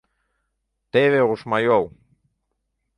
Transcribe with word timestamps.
Теве 0.91 1.21
ошмайол. 1.33 1.85